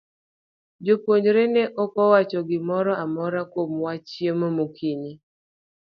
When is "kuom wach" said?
3.51-4.03